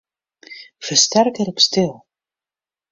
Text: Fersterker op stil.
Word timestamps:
Fersterker 0.87 1.47
op 1.53 1.59
stil. 1.67 1.95